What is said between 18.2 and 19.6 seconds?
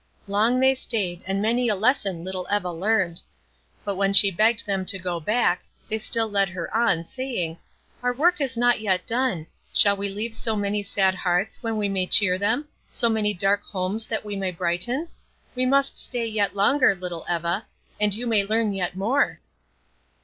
may learn yet more."